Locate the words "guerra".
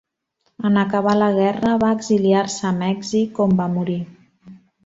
1.35-1.75